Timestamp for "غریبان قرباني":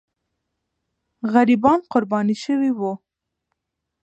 1.33-2.35